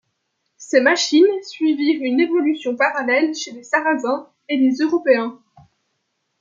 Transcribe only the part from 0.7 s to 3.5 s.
machines suivirent une évolution parallèle